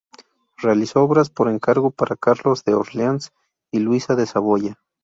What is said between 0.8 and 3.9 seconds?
obras por encargo para Carlos de Orleans y